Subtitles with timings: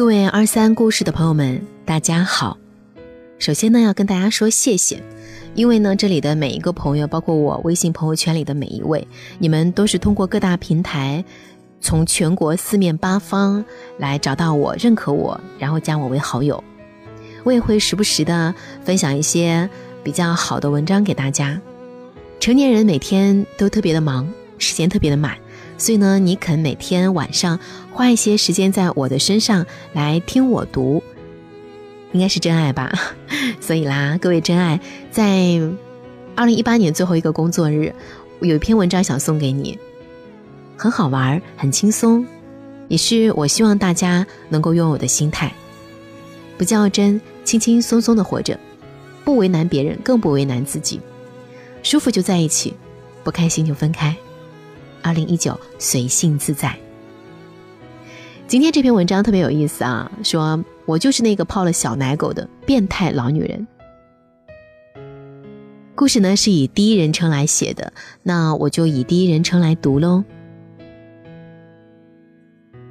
[0.00, 2.56] 各位二三故事的朋友们，大家好。
[3.38, 5.02] 首先呢，要跟大家说谢谢，
[5.54, 9.06] 因为呢，这里的每一个朋友，包括我微信朋友圈里的每一位，
[9.38, 11.22] 你们都是通过各大平台，
[11.82, 13.62] 从全国四面八方
[13.98, 16.64] 来找到我，认可我，然后加我为好友。
[17.44, 19.68] 我也会时不时的分享一些
[20.02, 21.60] 比较好的文章给大家。
[22.40, 24.26] 成年人每天都特别的忙，
[24.56, 25.36] 时间特别的满。
[25.80, 27.58] 所以呢，你肯每天晚上
[27.90, 29.64] 花一些时间在我的身上
[29.94, 31.02] 来听我读，
[32.12, 32.92] 应该是真爱吧？
[33.62, 34.78] 所以啦，各位真爱，
[35.10, 35.58] 在
[36.36, 37.94] 二零一八年最后一个工作日，
[38.40, 39.78] 有一篇文章想送给你，
[40.76, 42.26] 很好玩，很轻松，
[42.88, 45.50] 也是我希望大家能够拥有的心态，
[46.58, 48.60] 不较真，轻轻松松的活着，
[49.24, 51.00] 不为难别人，更不为难自己，
[51.82, 52.74] 舒服就在一起，
[53.24, 54.14] 不开心就分开。
[55.02, 56.76] 二零一九，随性自在。
[58.46, 63.66] 今天这篇文章特别有意思啊，说我就是那个泡了小奶狗的变态老女人。
[65.94, 70.24] 故事呢是以第一人称来写的，那我就以第一人称来读喽。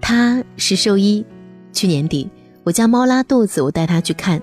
[0.00, 1.26] 他是兽医，
[1.72, 2.30] 去年底
[2.64, 4.40] 我家猫拉肚子，我带它去看，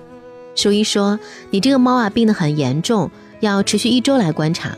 [0.54, 1.18] 兽医说
[1.50, 4.76] 你这个猫啊病得很严重，要持续一周来观察。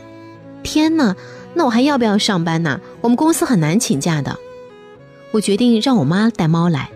[0.63, 1.15] 天哪！
[1.53, 2.79] 那我还要不要上班呢？
[3.01, 4.37] 我们公司很难请假的。
[5.31, 6.89] 我决定让我妈带猫来。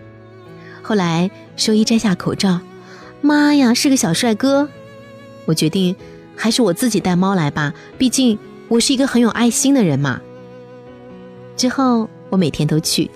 [0.82, 2.60] 后来兽医摘下口罩，
[3.20, 4.68] 妈呀，是个小帅哥。
[5.44, 5.94] 我决定
[6.36, 10.20] 还是我自己带猫来吧，毕竟我是一个很有爱心的人嘛。
[11.56, 13.10] 之后我每天都去，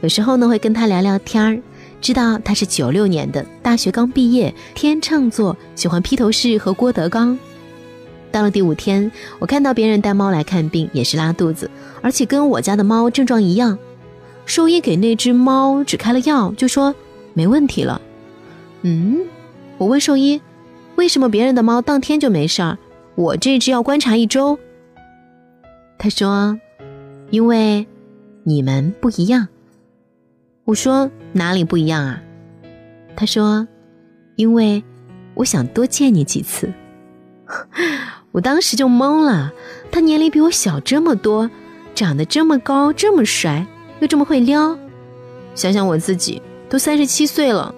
[0.00, 1.60] 有时候呢会跟他聊聊天儿，
[2.00, 7.38] 知道他是九六年的，大学刚毕业，天秤座，喜欢披头士和郭德纲。
[8.34, 11.70] 到了第五天，我看到别人带猫来看病，也是拉肚子，
[12.02, 13.78] 而且跟我家的猫症状一样。
[14.44, 16.92] 兽医给那只猫只开了药，就说
[17.32, 18.00] 没问题了。
[18.82, 19.20] 嗯，
[19.78, 20.42] 我问兽医，
[20.96, 22.76] 为什么别人的猫当天就没事儿，
[23.14, 24.58] 我这只要观察一周？
[25.96, 26.58] 他说，
[27.30, 27.86] 因为
[28.42, 29.46] 你们不一样。
[30.64, 32.20] 我说哪里不一样啊？
[33.14, 33.68] 他说，
[34.34, 34.82] 因为
[35.34, 36.68] 我想多见你几次。
[38.34, 39.52] 我当时就懵了，
[39.92, 41.48] 他年龄比我小这么多，
[41.94, 43.64] 长得这么高，这么帅，
[44.00, 44.76] 又这么会撩。
[45.54, 47.72] 想想我自己都三十七岁了，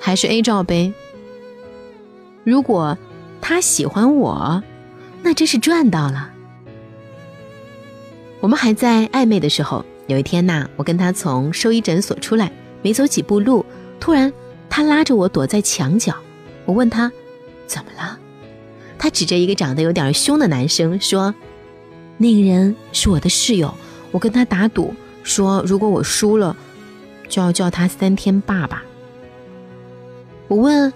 [0.00, 0.92] 还是 A 罩杯。
[2.42, 2.98] 如果
[3.40, 4.60] 他喜欢我，
[5.22, 6.30] 那真是赚到了。
[8.40, 12.50] 我们还在暧昧的时候，有一天呐，我跟他从兽医诊所出来，
[12.82, 13.64] 没走几步路，
[14.00, 14.32] 突然
[14.68, 16.12] 他拉着我躲在墙角。
[16.64, 17.12] 我问他
[17.68, 18.18] 怎么了？
[19.02, 21.34] 他指着一个长得有点凶的男生说
[22.18, 23.74] ：“那个人是我的室友，
[24.12, 26.56] 我跟他打赌，说如果我输了，
[27.28, 28.84] 就要叫他三天爸爸。”
[30.46, 30.92] 我问：“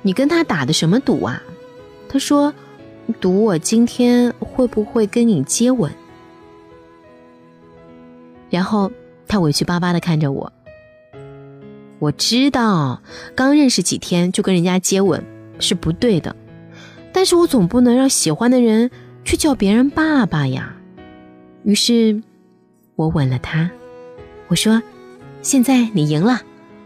[0.00, 1.42] 你跟他打的什么赌啊？”
[2.08, 2.54] 他说
[3.20, 5.92] ：“赌我今天会不会跟你接吻。”
[8.48, 8.90] 然后
[9.28, 10.50] 他委屈巴巴的看着我。
[11.98, 13.02] 我知道，
[13.34, 15.22] 刚认识几天就跟人家接吻
[15.58, 16.34] 是不对的。
[17.20, 18.90] 但是我总不能让喜欢的人
[19.26, 20.74] 去叫别人爸爸呀。
[21.64, 22.22] 于是，
[22.96, 23.70] 我吻了他。
[24.48, 24.82] 我说
[25.42, 26.40] ：“现在你赢了，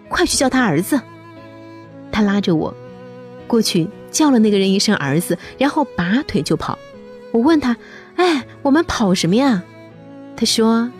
[0.08, 1.00] 快去叫他儿子。”
[2.10, 2.74] 他拉着我
[3.46, 6.76] 过去叫了那个人一声“儿子”，然后拔腿就跑。
[7.30, 7.76] 我问他
[8.18, 9.62] ：“哎，我们跑什么呀？”
[10.34, 10.90] 他说：“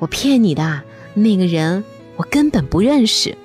[0.00, 0.82] 我骗你的，
[1.14, 1.84] 那个人
[2.16, 3.38] 我根本不认识。”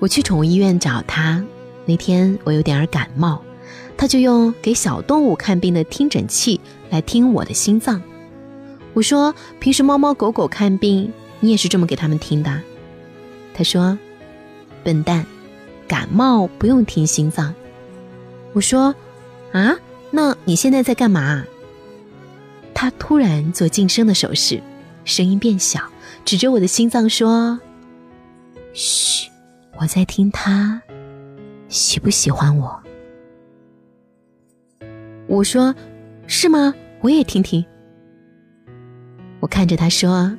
[0.00, 1.44] 我去宠物医院找他。
[1.86, 3.40] 那天我有点儿感冒，
[3.96, 6.60] 他就用给小动物看病的听诊器
[6.90, 8.02] 来听我的心脏。
[8.92, 12.60] 我说：“平时猫猫狗狗看病，你也是这么给他们听的？”
[13.54, 13.96] 他说
[14.82, 15.24] ：“笨蛋，
[15.86, 17.54] 感冒不用听心脏。”
[18.52, 18.94] 我说
[19.52, 19.76] ：“啊，
[20.10, 21.44] 那你现在在干嘛？”
[22.74, 24.62] 他突然做噤声的手势，
[25.04, 25.80] 声音变小，
[26.24, 27.60] 指着我的心脏说
[28.74, 29.30] ：“嘘，
[29.78, 30.82] 我在听他。”
[31.68, 32.80] 喜不喜欢我？
[35.26, 35.74] 我说
[36.26, 36.72] ：“是吗？
[37.00, 37.64] 我也听听。”
[39.40, 40.36] 我看着他说：“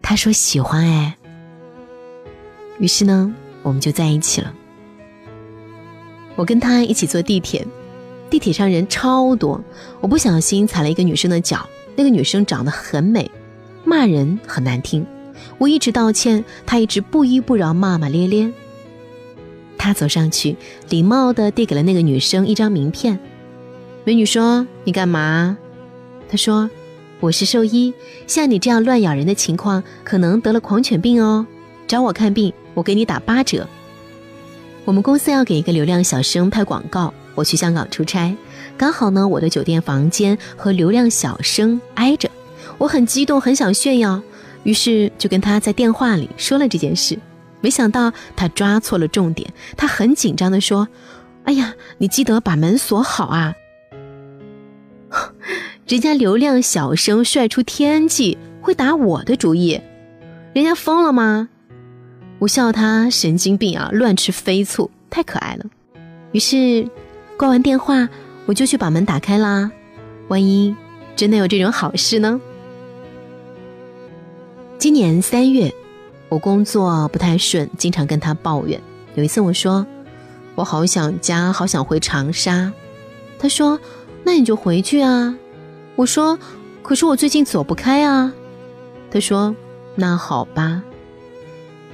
[0.00, 1.16] 他说喜欢哎。”
[2.78, 4.54] 于是呢，我们就在一起了。
[6.36, 7.66] 我跟他一起坐地铁，
[8.30, 9.60] 地铁上人超多，
[10.00, 13.28] 我不小心踩了一个女生的脚，那个女生长得很美，
[13.84, 15.04] 骂人很难听，
[15.58, 18.52] 我一直道歉，她一直不依不饶，骂骂咧咧。
[19.78, 20.56] 他走上去，
[20.90, 23.18] 礼貌地递给了那个女生一张名片。
[24.04, 25.56] 美女说：“你干嘛？”
[26.28, 26.68] 他说
[27.20, 27.94] ：“我是兽医，
[28.26, 31.46] 像你这样乱咬人的情况，可能得了狂犬病哦。
[31.86, 33.66] 找我看病，我给你打八折。
[34.84, 38.36] 我们公司要给一个流量小生拍广告，我去香港出差，
[38.76, 42.30] 刚好呢，我的酒店房间和流量小生挨着，
[42.78, 44.20] 我很激动，很想炫耀，
[44.64, 47.18] 于是就跟他在电话里说了这件事。
[47.60, 50.88] 没想到他抓错了重点，他很紧张地说
[51.44, 53.54] ：“哎呀，你记得把门锁好啊。
[55.88, 59.80] ”人家流量小生帅出天际，会打我的主意，
[60.52, 61.48] 人家疯了吗？
[62.40, 65.64] 我笑他神经病啊，乱吃飞醋，太可爱了。
[66.32, 66.86] 于是
[67.36, 68.08] 挂完电话，
[68.46, 69.70] 我就去把门打开啦。
[70.28, 70.76] 万一
[71.16, 72.40] 真的有这种好事呢？
[74.76, 75.74] 今年三月，
[76.28, 78.80] 我工作不太顺，经常跟他抱怨。
[79.14, 79.86] 有一次我说
[80.54, 82.72] ：“我好想家，好想回长沙。”
[83.38, 83.80] 他说
[84.24, 85.36] ：“那你就回去啊。”
[85.96, 86.38] 我说
[86.82, 88.32] ：“可是我最近走不开啊。”
[89.10, 89.54] 他说
[89.96, 90.82] ：“那好吧。”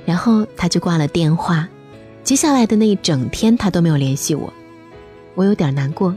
[0.04, 1.68] 然后他就挂了电话。
[2.22, 4.52] 接下来的那一整天，他都没有联系我，
[5.34, 6.14] 我有点难过。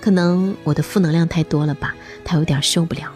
[0.00, 1.94] 可能我的负能量太多了吧，
[2.24, 3.10] 他有点受不了。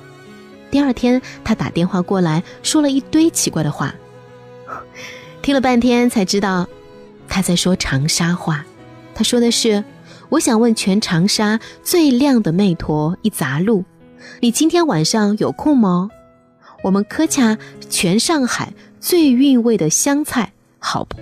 [0.71, 3.95] 第二天，他打电话过来，说了一堆奇怪的话，
[5.45, 6.67] 听了半天才知道
[7.29, 8.65] 他在说长沙话。
[9.15, 9.85] 他说的是
[10.31, 13.85] ：“我想问全长沙最靓的妹坨一杂路。”
[14.41, 16.09] 你今天晚上有空吗？
[16.83, 17.59] 我们科恰
[17.91, 21.19] 全上海最韵味的湘菜，好不？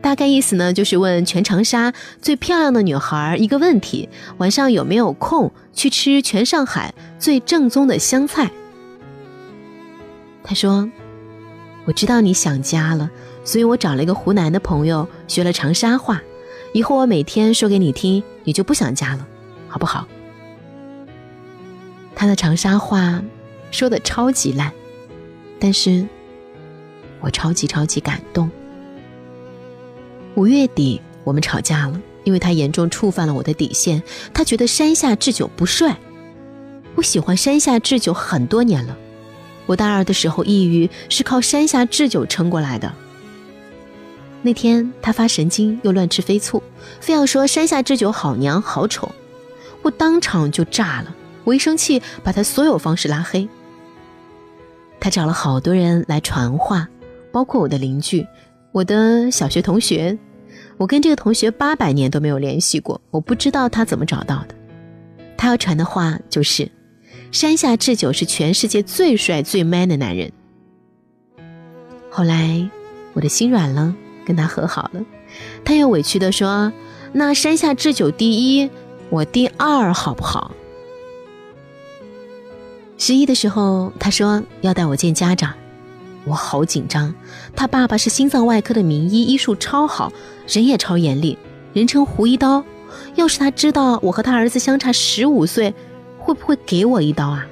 [0.00, 1.92] 大概意思呢，就是问全长沙
[2.22, 4.08] 最漂亮的女孩一个问题：
[4.38, 8.50] 晚上有没有空去吃全上海最正宗的湘菜？
[10.42, 10.90] 他说
[11.84, 13.10] ：“我知道你想家了，
[13.44, 16.22] 所以我找了一个湖南的朋友学了长沙话，
[16.72, 19.26] 以后我每天说给你听，你就不想家了，
[19.68, 20.06] 好不好？”
[22.14, 23.22] 他的长沙话
[23.72, 24.72] 说的超级烂，
[25.58, 26.06] 但是
[27.20, 28.48] 我超级超级感动。
[30.36, 34.00] 五月底我们吵架了，因为他严重触犯了我的底线。
[34.32, 35.98] 他觉得山下智久不帅，
[36.94, 38.96] 我喜欢山下智久很多年了。
[39.66, 42.92] 我大二的时候抑郁是靠山下智久撑过来的。
[44.42, 46.62] 那天他发神经又乱吃飞醋，
[47.00, 49.10] 非要说山下智久好娘好丑，
[49.82, 51.14] 我当场就炸了。
[51.44, 53.48] 我一生气，把他所有方式拉黑。
[55.00, 56.88] 他找了好多人来传话，
[57.32, 58.26] 包括我的邻居、
[58.72, 60.16] 我的小学同学。
[60.76, 64.54] 我跟这个同学八百年都没有联系过，我不知道他怎么找到的。
[65.36, 66.68] 他要传的话就是：
[67.32, 70.30] 山下智久是全世界最帅最 man 的男人。
[72.10, 72.68] 后来
[73.14, 73.94] 我的心软了，
[74.26, 75.02] 跟他和好了。
[75.64, 76.70] 他又委屈的说
[77.14, 78.68] ：“那山下智久第一，
[79.08, 80.52] 我第二，好不好？”
[82.98, 85.54] 十一的时候，他说要带我见家长，
[86.26, 87.14] 我好紧张。
[87.56, 90.12] 他爸爸是心脏外科的名医，医术超好，
[90.46, 91.38] 人也超严厉，
[91.72, 92.62] 人称胡一刀。
[93.14, 95.74] 要是他知道我和他儿子相差十五岁，
[96.22, 97.46] 会不会给我一刀啊？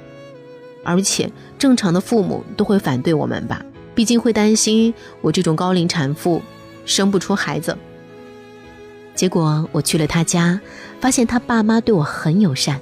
[0.83, 3.63] 而且正常的父母都会反对我们吧，
[3.93, 6.41] 毕竟会担心我这种高龄产妇
[6.85, 7.77] 生不出孩子。
[9.13, 10.59] 结果我去了他家，
[10.99, 12.79] 发现他爸妈对我很友善。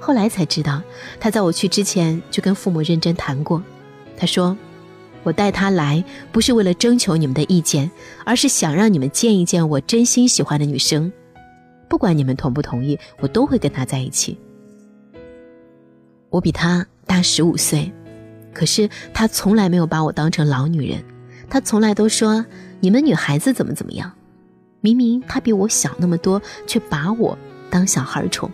[0.00, 0.82] 后来才知道，
[1.20, 3.62] 他在我去之前就跟父母认真谈过。
[4.16, 4.56] 他说
[5.22, 6.02] ：“我带他来
[6.32, 7.90] 不是为了征求你们的意见，
[8.24, 11.12] 而是想让你们见一见我真心喜欢的女生。
[11.88, 14.38] 不管你们同不同意，我都会跟他在一起。
[16.30, 17.92] 我比他大十五岁，
[18.54, 21.04] 可是他从来没有把我当成老女人。
[21.48, 22.46] 他从来都说
[22.78, 24.12] 你们女孩子怎么怎么样。
[24.80, 27.36] 明明他比我小那么多，却把我
[27.68, 28.50] 当小孩宠。”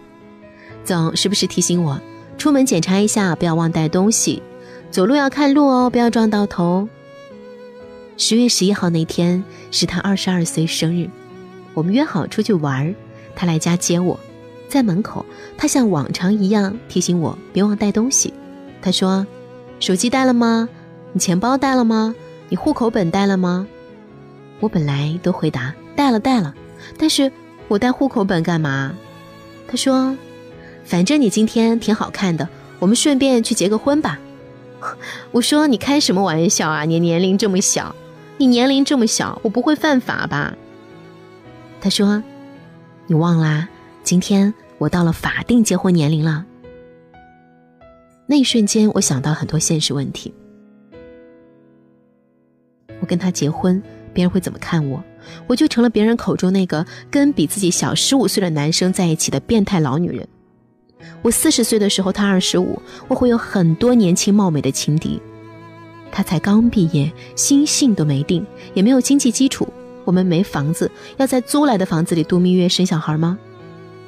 [0.84, 2.00] 总时不时提醒我，
[2.38, 4.42] 出门检查一下，不要忘带东西。
[4.90, 6.88] 走路要看路哦，不要撞到头。
[8.16, 11.10] 十月十一号那天是他二十二岁生日，
[11.74, 12.94] 我们约好出去玩
[13.34, 14.18] 他来家接我，
[14.68, 15.24] 在门口，
[15.56, 18.32] 他像往常一样提醒我别忘带东西。
[18.82, 19.26] 他说
[19.80, 20.68] ：“手机带了吗？
[21.12, 22.14] 你钱包带了吗？
[22.48, 23.66] 你户口本带了吗？”
[24.60, 26.54] 我本来都回答带了带了，
[26.96, 27.30] 但是
[27.68, 28.94] 我带户口本干嘛？
[29.66, 30.16] 他说。
[30.84, 34.20] 反正你今天挺好看的，我们顺便去结个婚吧。
[35.32, 36.84] 我说你开什么玩笑啊？
[36.84, 37.92] 你年龄这么小，
[38.36, 40.54] 你年龄这么小，我不会犯法吧？
[41.80, 42.22] 他说，
[43.08, 43.68] 你忘啦？
[44.06, 46.46] 今天我到了法定结婚年龄了。
[48.24, 50.32] 那一瞬间，我想到很多现实问题。
[53.00, 53.82] 我跟他结婚，
[54.14, 55.02] 别人会怎么看我？
[55.48, 60.28] 我就成了别人口中那个跟比自己小十五岁的男生在一起的变态老女人。
[61.22, 65.20] 我四十岁的时候，他二十五，我会有很多年轻貌美的情敌。
[66.12, 69.66] 他才刚毕业，心性都没定，也没有经济基础。
[70.04, 73.36] 我们没房子，要在租来的房子里度蜜月生小孩吗？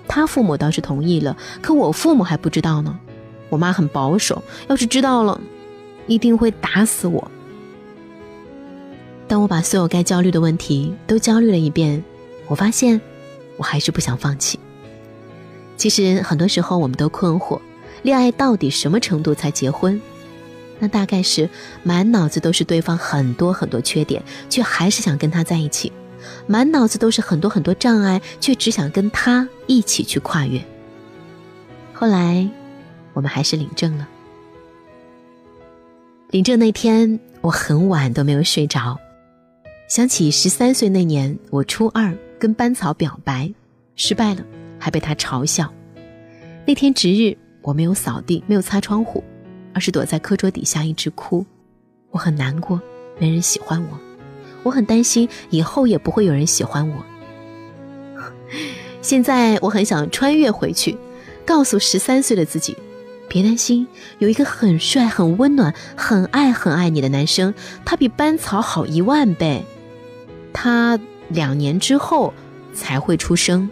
[0.09, 2.99] 他父母倒是同意了，可我父母还不知道呢。
[3.51, 5.41] 我妈很保守，要是知道了，
[6.07, 7.31] 一定会打死我。
[9.29, 12.03] 当我把所有该焦虑的问题都焦虑了一遍，
[12.47, 13.01] 我发现
[13.57, 14.59] 我还是不想放弃。
[15.77, 17.61] 其实很多时候我们都困惑，
[18.03, 20.01] 恋爱到底什么程度才结婚？
[20.79, 21.49] 那大概是
[21.83, 25.91] 满脑子都是对方很多很多缺点，却还是想跟他在一起；
[26.47, 30.63] 满脑子都是很多很多障碍，却只想跟他一起去跨越。
[31.93, 32.49] 后来，
[33.13, 34.09] 我们还是领证了。
[36.31, 38.99] 领证那天，我很晚都没有睡着。
[39.89, 43.51] 想起十三岁那年，我初二跟班草表白，
[43.97, 44.45] 失败了，
[44.79, 45.73] 还被他嘲笑。
[46.67, 49.25] 那天值日，我没有扫地，没有擦窗户，
[49.73, 51.45] 而是躲在课桌底下一直哭。
[52.11, 52.81] 我很难过，
[53.19, 53.99] 没人喜欢我，
[54.63, 57.05] 我很担心以后也不会有人喜欢我。
[59.03, 60.97] 现在我很想穿越回去，
[61.47, 62.77] 告诉十三岁的自己，
[63.29, 63.87] 别担心，
[64.19, 69.65] 有一个很帅、很温暖、很爱、很爱你的男生，他比班草好一万倍。
[70.53, 70.99] 他
[71.29, 72.35] 两年之后
[72.75, 73.71] 才会出生。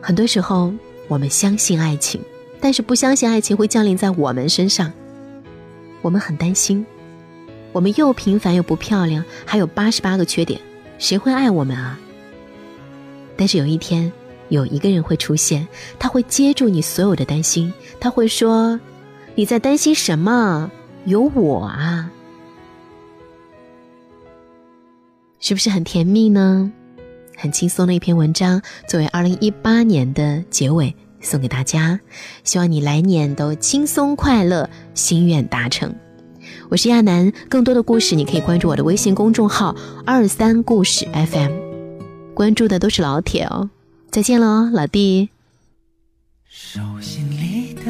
[0.00, 0.72] 很多时候，
[1.06, 2.20] 我们相信爱情，
[2.60, 4.90] 但是不相信爱情会降临在我们身上。
[6.02, 6.86] 我们很担心，
[7.72, 10.60] 我们又平凡又不漂亮，还有八十八个缺点，
[10.98, 11.98] 谁会爱我们啊？
[13.36, 14.12] 但是有一天，
[14.48, 15.66] 有一个人会出现，
[15.98, 18.78] 他会接住你所有的担心，他会说
[19.34, 20.70] ：“你在担心什么？
[21.04, 22.10] 有我啊！”
[25.40, 26.70] 是不是很甜蜜呢？
[27.36, 31.98] 很轻松的一篇文章，作为二零一八年的结尾送给大家。
[32.44, 35.94] 希望你来年都轻松快乐，心愿达成。
[36.70, 39.74] 我是亚楠，更多的故事你可以关注我的微信公众号
[40.06, 41.50] 二三故事 FM，
[42.32, 43.68] 关注的都是老铁哦。
[44.12, 45.30] 再见喽，老弟。
[46.46, 47.82] 手心里的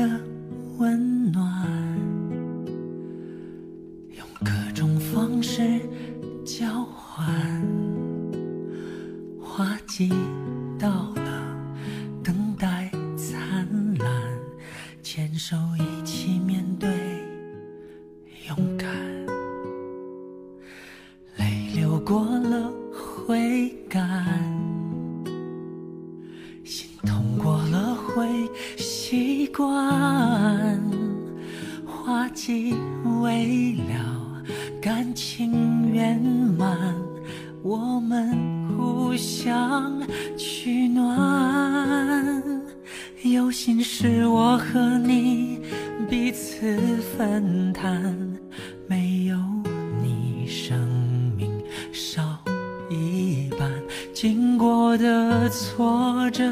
[0.78, 1.68] 温暖，
[4.16, 5.60] 用各种方式
[6.42, 7.28] 交换。
[9.42, 10.10] 花季
[10.78, 11.54] 到了，
[12.24, 13.38] 等待灿
[13.98, 14.08] 烂，
[15.02, 15.99] 牵手一
[43.92, 45.60] 是我和你
[46.08, 46.78] 彼此
[47.18, 48.16] 分担，
[48.86, 49.36] 没有
[50.00, 50.78] 你生
[51.36, 51.50] 命
[51.92, 52.22] 少
[52.88, 53.68] 一半。
[54.14, 56.44] 经过的挫折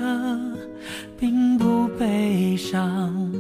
[1.17, 3.33] 并不悲伤，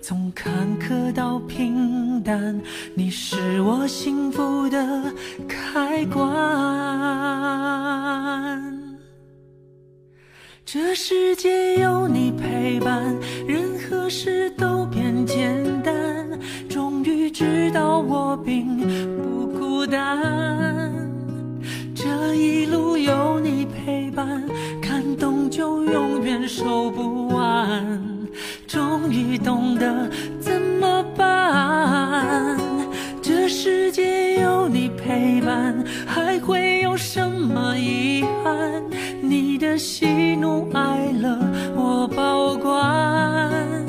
[0.00, 2.58] 从坎坷到平淡，
[2.94, 5.12] 你是我幸福的
[5.46, 7.43] 开关。
[10.66, 13.14] 这世界有你陪伴，
[13.46, 15.94] 任何事都变简单。
[16.70, 20.90] 终于知道我并不孤单。
[21.94, 24.42] 这一路有你陪伴，
[24.80, 28.00] 感动就永远收不完。
[28.66, 32.58] 终于懂得怎么办。
[33.20, 38.82] 这世界有你陪伴，还会有什么遗憾？
[39.28, 41.38] 你的喜怒哀乐
[41.74, 43.86] 我保管，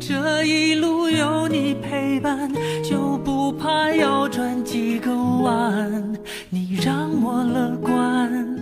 [0.00, 2.50] 这一路有你陪伴，
[2.82, 6.12] 就不怕要转几个弯。
[6.50, 8.58] 你让我乐观，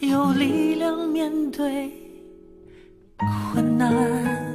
[0.00, 1.90] 有力量面对
[3.52, 4.47] 困难。